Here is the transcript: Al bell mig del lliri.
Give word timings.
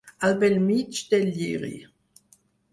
Al 0.27 0.33
bell 0.43 0.57
mig 0.69 0.97
del 1.11 1.29
lliri. 1.37 1.73